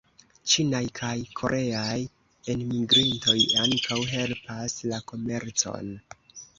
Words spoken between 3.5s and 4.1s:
ankaŭ